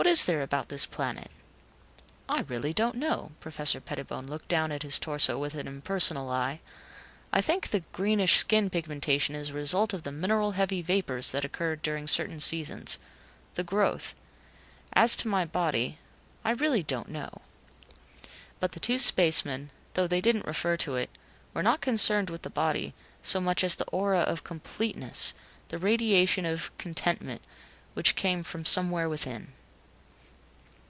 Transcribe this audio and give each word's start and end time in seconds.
What 0.00 0.06
is 0.06 0.24
there 0.24 0.40
about 0.40 0.70
this 0.70 0.86
planet?" 0.86 1.30
"I 2.28 2.40
really 2.48 2.72
don't 2.72 2.94
know." 2.94 3.32
Professor 3.38 3.82
Pettibone 3.82 4.26
looked 4.26 4.48
down 4.48 4.70
his 4.70 4.98
torso 4.98 5.36
with 5.38 5.54
an 5.54 5.68
impersonal 5.68 6.30
eye. 6.30 6.60
"I 7.34 7.42
think 7.42 7.68
the 7.68 7.80
greenish 7.92 8.38
skin 8.38 8.70
pigmentation 8.70 9.34
is 9.36 9.50
a 9.50 9.52
result 9.52 9.92
of 9.92 10.06
mineral 10.06 10.52
heavy 10.52 10.80
vapors 10.80 11.32
that 11.32 11.44
occur 11.44 11.76
during 11.76 12.06
certain 12.06 12.40
seasons. 12.40 12.96
The 13.56 13.62
growth. 13.62 14.14
As 14.94 15.16
to 15.16 15.28
my 15.28 15.44
body 15.44 15.98
I 16.46 16.52
really 16.52 16.82
don't 16.82 17.10
know." 17.10 17.42
But 18.58 18.72
the 18.72 18.80
two 18.80 18.96
spacemen, 18.98 19.70
though 19.92 20.06
they 20.06 20.22
didn't 20.22 20.46
refer 20.46 20.78
to 20.78 20.96
it 20.96 21.10
were 21.52 21.62
not 21.62 21.82
concerned 21.82 22.30
with 22.30 22.40
the 22.40 22.48
body 22.48 22.94
so 23.22 23.38
much 23.38 23.62
as 23.62 23.74
the 23.74 23.86
aura 23.88 24.20
of 24.20 24.44
completeness, 24.44 25.34
the 25.68 25.76
radiation 25.78 26.46
of 26.46 26.76
contentment 26.78 27.42
which 27.92 28.16
came 28.16 28.42
from 28.42 28.64
somewhere 28.64 29.06
within. 29.08 29.52